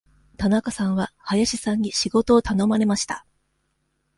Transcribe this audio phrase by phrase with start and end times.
[0.37, 3.23] 田中さんは林さんに仕事を頼まれました。